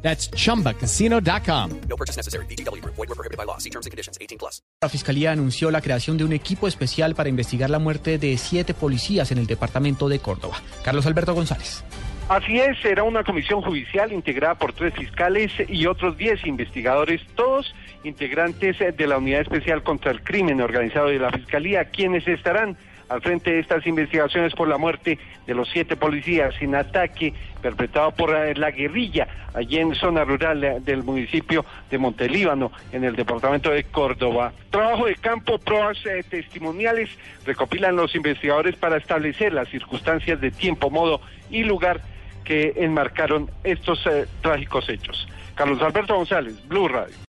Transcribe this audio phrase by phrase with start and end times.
[0.00, 1.70] That's chumbacasino.com.
[1.88, 2.46] No purchase necessary.
[2.46, 2.82] BGW.
[2.84, 3.58] Void were prohibited by law.
[3.58, 4.16] See terms and conditions.
[4.20, 4.62] 18 plus.
[4.80, 8.74] La Fiscalía anunció la creación de un equipo especial para investigar la muerte de siete
[8.74, 10.62] policías en el departamento de Córdoba.
[10.84, 11.84] Carlos Alberto González.
[12.28, 17.74] Así es, será una comisión judicial integrada por tres fiscales y otros diez investigadores, todos
[18.04, 22.76] integrantes de la Unidad Especial contra el Crimen Organizado de la Fiscalía, quienes estarán
[23.08, 27.32] al frente de estas investigaciones por la muerte de los siete policías en ataque
[27.62, 33.04] perpetrado por eh, la guerrilla allí en zona rural eh, del municipio de Montelíbano, en
[33.04, 34.52] el departamento de Córdoba.
[34.68, 37.08] Trabajo de campo, pruebas eh, testimoniales
[37.46, 42.02] recopilan los investigadores para establecer las circunstancias de tiempo, modo y lugar
[42.48, 44.02] que enmarcaron estos
[44.40, 45.28] trágicos hechos.
[45.54, 47.14] Carlos Alberto González, Blue Radio.